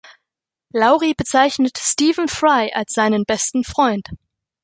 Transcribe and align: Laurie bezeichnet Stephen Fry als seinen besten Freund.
Laurie 0.73 1.13
bezeichnet 1.15 1.77
Stephen 1.77 2.27
Fry 2.27 2.71
als 2.73 2.93
seinen 2.93 3.23
besten 3.23 3.63
Freund. 3.63 4.07